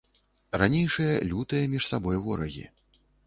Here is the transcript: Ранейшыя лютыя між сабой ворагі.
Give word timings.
Ранейшыя 0.61 1.19
лютыя 1.33 1.69
між 1.75 1.83
сабой 1.91 2.17
ворагі. 2.29 2.65